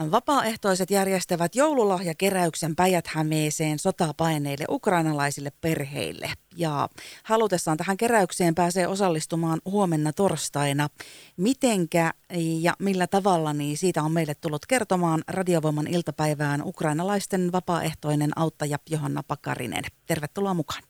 [0.00, 6.30] Vapaaehtoiset järjestävät joululahjakeräyksen Päijät-Hämeeseen sotapaineille ukrainalaisille perheille.
[6.56, 6.88] Ja
[7.22, 10.88] halutessaan tähän keräykseen pääsee osallistumaan huomenna torstaina.
[11.36, 12.12] Mitenkä
[12.60, 19.22] ja millä tavalla, niin siitä on meille tullut kertomaan Radiovoiman iltapäivään ukrainalaisten vapaaehtoinen auttaja Johanna
[19.22, 19.84] Pakarinen.
[20.06, 20.82] Tervetuloa mukaan.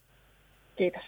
[0.79, 1.03] Kiitos.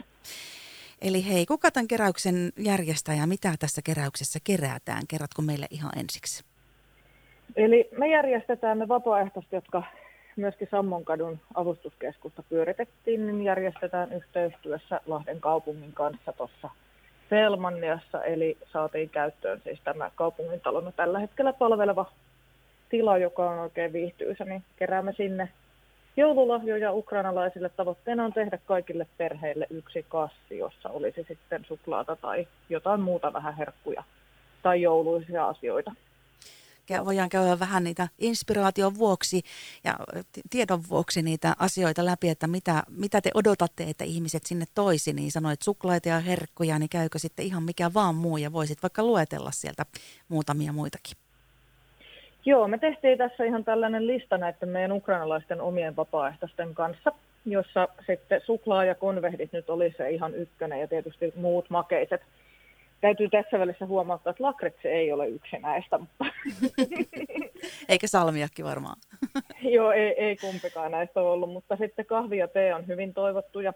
[1.01, 5.07] Eli hei, kuka tämän keräyksen järjestää ja mitä tässä keräyksessä kerätään?
[5.09, 6.48] Kerrotko meille ihan ensiksi?
[7.57, 9.83] Eli me järjestetään ne vapaaehtoiset, jotka
[10.37, 16.71] myöskin Sammonkadun avustuskeskusta pyöritettiin, niin järjestetään yhteistyössä Lahden kaupungin kanssa tuossa
[17.31, 22.13] Selmanniassa, eli saatiin käyttöön siis tämä kaupungin talon tällä hetkellä palveleva
[22.89, 25.49] tila, joka on oikein viihtyisä, niin keräämme sinne
[26.17, 27.69] joululahjoja ukrainalaisille.
[27.69, 33.57] Tavoitteena on tehdä kaikille perheille yksi kassi, jossa olisi sitten suklaata tai jotain muuta vähän
[33.57, 34.05] herkkuja
[34.63, 35.93] tai jouluisia asioita
[37.05, 39.43] voidaan käydä vähän niitä inspiraation vuoksi
[39.85, 39.95] ja
[40.51, 45.31] tiedon vuoksi niitä asioita läpi, että mitä, mitä te odotatte, että ihmiset sinne toisi, niin
[45.31, 49.51] sanoit suklaita ja herkkuja, niin käykö sitten ihan mikä vaan muu ja voisit vaikka luetella
[49.51, 49.87] sieltä
[50.29, 51.17] muutamia muitakin.
[52.45, 57.13] Joo, me tehtiin tässä ihan tällainen lista näiden meidän ukrainalaisten omien vapaaehtoisten kanssa,
[57.45, 62.21] jossa sitten suklaa ja konvehdit nyt oli se ihan ykkönen ja tietysti muut makeiset–
[63.01, 65.99] Täytyy tässä välissä huomauttaa, että lakritse ei ole yksi näistä.
[65.99, 66.25] Mutta...
[67.89, 68.97] Eikä salmiakki varmaan.
[69.63, 73.61] Joo, ei, ei kumpikaan näistä ole ollut, mutta sitten kahvi ja tee on hyvin toivottu
[73.61, 73.73] ja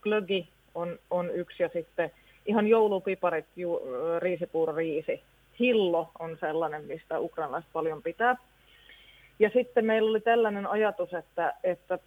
[0.00, 2.10] glögi on, on yksi ja sitten
[2.46, 3.82] ihan joulupiparit, ju,
[4.18, 5.22] riisipuuroriisi.
[5.60, 8.36] Hillo on sellainen, mistä ukrainalaiset paljon pitää.
[9.38, 11.98] Ja sitten meillä oli tällainen ajatus, että, että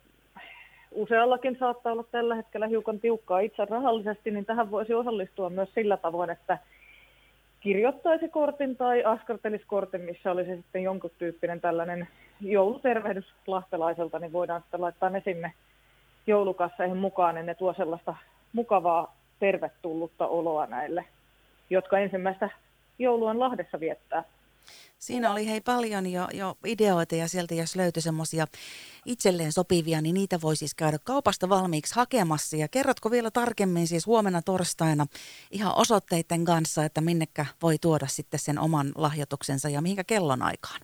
[0.91, 5.97] useallakin saattaa olla tällä hetkellä hiukan tiukkaa itse rahallisesti, niin tähän voisi osallistua myös sillä
[5.97, 6.57] tavoin, että
[7.59, 12.07] kirjoittaisi kortin tai askartelisi kortin, missä olisi sitten jonkun tyyppinen tällainen
[12.41, 15.53] joulutervehdys lahtelaiselta, niin voidaan sitten laittaa ne sinne
[16.27, 18.15] joulukasseihin mukaan, niin ne tuo sellaista
[18.53, 21.05] mukavaa tervetullutta oloa näille,
[21.69, 22.49] jotka ensimmäistä
[22.99, 24.23] joulua Lahdessa viettää.
[24.99, 28.47] Siinä oli hei paljon jo, jo ideoita ja sieltä jos löytyi semmoisia
[29.05, 32.57] itselleen sopivia, niin niitä voi siis käydä kaupasta valmiiksi hakemassa.
[32.57, 35.05] Ja kerrotko vielä tarkemmin siis huomenna torstaina
[35.51, 40.81] ihan osoitteiden kanssa, että minnekä voi tuoda sitten sen oman lahjoituksensa ja mihinkä kellon aikaan?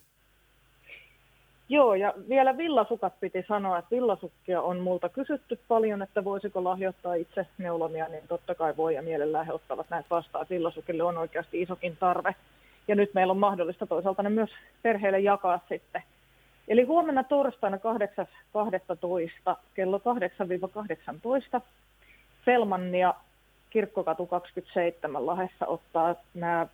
[1.68, 7.14] Joo, ja vielä villasukat piti sanoa, että villasukkia on multa kysytty paljon, että voisiko lahjoittaa
[7.14, 10.46] itse neulomia, niin totta kai voi ja mielellään he ottavat näitä vastaan.
[10.50, 12.34] Villasukille on oikeasti isokin tarve.
[12.88, 14.50] Ja nyt meillä on mahdollista toisaalta ne myös
[14.82, 16.02] perheille jakaa sitten.
[16.68, 19.56] Eli huomenna torstaina 8.12.
[19.74, 20.00] kello
[21.56, 21.60] 8-18
[22.44, 23.14] Selmannia
[23.70, 26.66] Kirkkokatu 27 Lahessa ottaa nämä ä,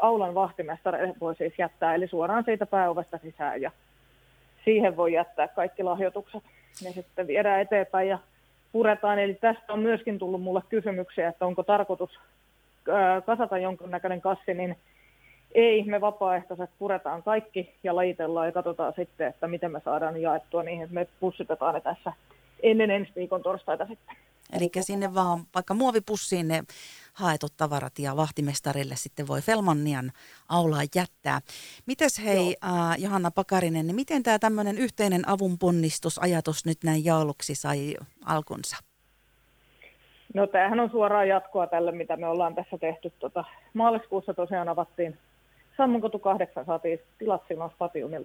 [0.00, 3.70] aulan vahtimestareille voi siis jättää, eli suoraan siitä pääovesta sisään ja
[4.64, 6.42] siihen voi jättää kaikki lahjoitukset.
[6.84, 8.18] Ne sitten viedään eteenpäin ja
[8.72, 9.18] puretaan.
[9.18, 12.10] Eli tästä on myöskin tullut mulle kysymyksiä, että onko tarkoitus
[12.88, 14.76] ä, kasata jonkunnäköinen kassi, niin
[15.54, 20.62] ei, me vapaaehtoiset puretaan kaikki ja lajitellaan ja katsotaan sitten, että miten me saadaan jaettua
[20.62, 20.88] niihin.
[20.90, 22.12] Me pussitetaan ne tässä
[22.62, 24.16] ennen ensi viikon torstaita sitten.
[24.52, 26.62] Eli sinne vaan vaikka muovipussiin ne
[27.12, 30.12] haetut tavarat ja vahtimestarille sitten voi Felmannian
[30.48, 31.40] aulaa jättää.
[31.86, 37.96] Mites hei äh, Johanna Pakarinen, niin miten tämä tämmöinen yhteinen avunponnistusajatus nyt näin jouluksi sai
[38.24, 38.76] alkunsa?
[40.34, 43.12] No tämähän on suoraan jatkoa tälle, mitä me ollaan tässä tehty.
[43.18, 45.18] Tota, maaliskuussa tosiaan avattiin
[45.76, 47.70] Sammunkotu 8 saatiin tilat silloin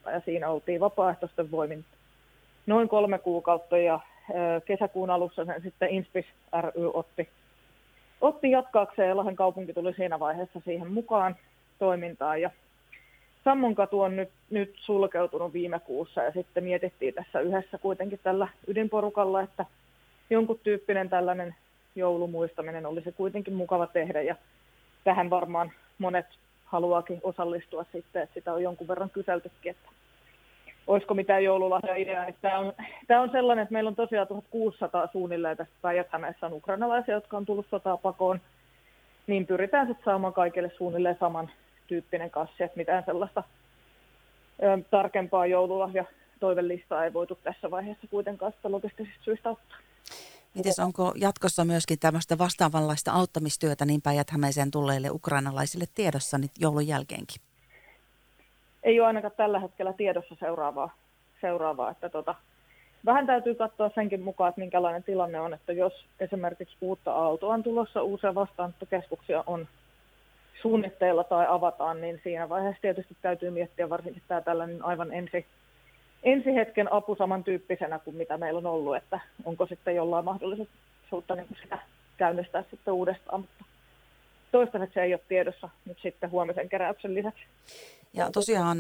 [0.06, 1.86] ja siinä oltiin vapaaehtoisten voimin
[2.66, 4.00] noin kolme kuukautta ja
[4.66, 6.26] kesäkuun alussa sen sitten Inspis
[6.62, 7.30] ry otti,
[8.22, 11.36] otti jatkaakseen ja Lahden kaupunki tuli siinä vaiheessa siihen mukaan
[11.80, 12.42] toimintaan.
[12.42, 12.50] Ja
[13.44, 19.42] Sammonkatu on nyt, nyt sulkeutunut viime kuussa ja sitten mietittiin tässä yhdessä kuitenkin tällä ydinporukalla,
[19.42, 19.66] että
[20.30, 21.56] jonkun tyyppinen tällainen
[21.96, 24.36] joulumuistaminen olisi kuitenkin mukava tehdä ja
[25.04, 26.26] tähän varmaan monet
[26.68, 29.90] haluaakin osallistua sitten, että sitä on jonkun verran kyseltykin, että
[30.88, 32.26] olisiko mitään joululahja-ideaa.
[32.42, 32.74] Tämä, on,
[33.08, 36.08] tämä on sellainen, että meillä on tosiaan 1600 suunnilleen tässä päijät
[36.42, 38.42] on ukrainalaisia, jotka on tullut sotaa pakoon,
[39.28, 41.50] niin pyritään sitten saamaan kaikille suunnilleen saman
[41.88, 43.44] tyyppinen kassi, että mitään sellaista
[44.64, 46.06] ö, tarkempaa joululahja
[46.40, 49.78] toivelistaa ei voitu tässä vaiheessa kuitenkaan sitä logistisista syistä ottaa.
[50.58, 54.28] Mites onko jatkossa myöskin tämmöistä vastaavanlaista auttamistyötä niin päijät
[54.72, 57.42] tulleille ukrainalaisille tiedossa nyt joulun jälkeenkin?
[58.84, 60.96] Ei ole ainakaan tällä hetkellä tiedossa seuraavaa.
[61.42, 62.36] seuraavaa että tota,
[63.06, 67.64] vähän täytyy katsoa senkin mukaan, että minkälainen tilanne on, että jos esimerkiksi uutta autoa on
[67.64, 69.68] tulossa, uusia vastaanottokeskuksia on
[70.62, 75.46] suunnitteilla tai avataan, niin siinä vaiheessa tietysti täytyy miettiä varsinkin tämä tällainen aivan ensi,
[76.24, 81.58] ensi hetken apu samantyyppisenä kuin mitä meillä on ollut, että onko sitten jollain mahdollisuutta niin
[81.62, 81.80] sitä
[82.18, 83.66] käynnistää sitten uudestaan, mutta
[84.52, 87.44] toistaiseksi se ei ole tiedossa nyt sitten huomisen keräyksen lisäksi.
[88.14, 88.78] Ja tosiaan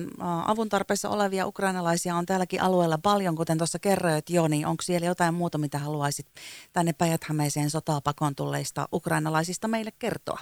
[0.47, 5.07] avun tarpeessa olevia ukrainalaisia on täälläkin alueella paljon, kuten tuossa kerroit jo, niin onko siellä
[5.07, 6.27] jotain muuta, mitä haluaisit
[6.73, 7.21] tänne päijät
[7.67, 10.39] sotaa pakon tulleista ukrainalaisista meille kertoa?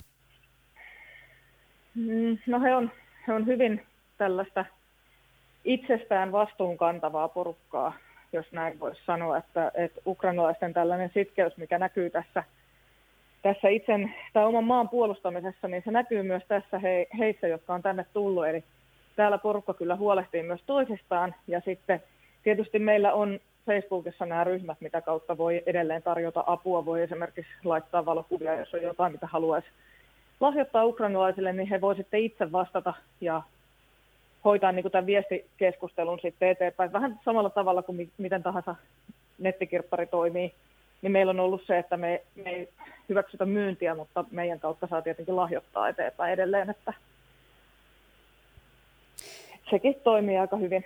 [1.96, 2.92] Mm, no he on,
[3.28, 3.86] he on hyvin
[4.18, 4.66] tällaista
[5.66, 7.94] itsestään vastuunkantavaa porukkaa,
[8.34, 12.44] jos näin voisi sanoa, että, että ukrainalaisten tällainen sitkeys, mikä näkyy tässä,
[13.42, 13.94] tässä itse
[14.34, 18.48] tai oman maan puolustamisessa, niin se näkyy myös tässä he, heissä, jotka on tänne tullut.
[18.48, 18.64] Eli
[19.16, 22.04] täällä porukka kyllä huolehtii myös toisistaan ja sitten
[22.44, 26.86] tietysti meillä on Facebookissa nämä ryhmät, mitä kautta voi edelleen tarjota apua.
[26.86, 29.68] Voi esimerkiksi laittaa valokuvia, jos on jotain, mitä haluaisi
[30.40, 33.42] lahjoittaa ukrainalaisille, niin he voivat sitten itse vastata ja
[34.46, 36.94] hoitaa niin kuin tämän viestikeskustelun sitten eteenpäin.
[36.94, 38.76] Vähän samalla tavalla kuin miten tahansa
[39.40, 40.54] nettikirppari toimii,
[41.02, 42.70] niin meillä on ollut se, että me, me ei
[43.10, 46.94] hyväksytä myyntiä, mutta meidän kautta saa tietenkin lahjoittaa eteenpäin edelleen, että
[49.70, 50.86] sekin toimii aika hyvin.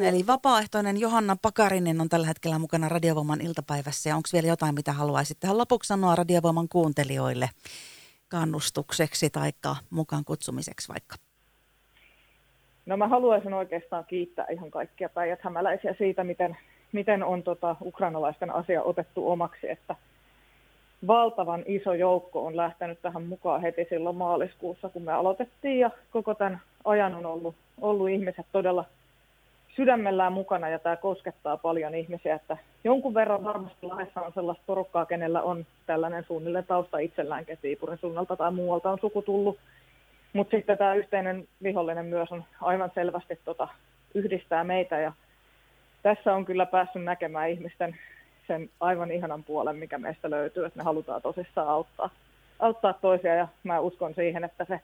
[0.00, 4.08] Eli vapaaehtoinen Johanna Pakarinen on tällä hetkellä mukana Radiovoiman iltapäivässä.
[4.08, 7.50] Ja onko vielä jotain, mitä haluaisit tähän lopuksi sanoa Radiovoiman kuuntelijoille
[8.28, 9.50] kannustukseksi tai
[9.90, 11.25] mukaan kutsumiseksi vaikka?
[12.86, 15.40] No mä haluaisin oikeastaan kiittää ihan kaikkia päijät
[15.98, 16.56] siitä, miten,
[16.92, 19.94] miten on tota ukrainalaisten asia otettu omaksi, että
[21.06, 26.34] valtavan iso joukko on lähtenyt tähän mukaan heti silloin maaliskuussa, kun me aloitettiin ja koko
[26.34, 28.84] tämän ajan on ollut, ollut ihmiset todella
[29.76, 35.06] sydämellään mukana ja tämä koskettaa paljon ihmisiä, että jonkun verran varmasti lahdessa on sellaista porukkaa,
[35.06, 39.58] kenellä on tällainen suunnilleen tausta itsellään Ketiipurin suunnalta tai muualta on suku tullut.
[40.32, 43.68] Mutta sitten tämä yhteinen vihollinen myös on aivan selvästi tota,
[44.14, 45.12] yhdistää meitä ja
[46.02, 47.96] tässä on kyllä päässyt näkemään ihmisten
[48.46, 52.10] sen aivan ihanan puolen, mikä meistä löytyy, että me halutaan tosissaan auttaa,
[52.58, 54.80] auttaa toisia ja mä uskon siihen, että se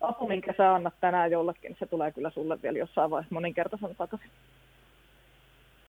[0.00, 4.30] apu, minkä sä annat tänään jollekin, se tulee kyllä sulle vielä jossain vaiheessa moninkertaisena takaisin.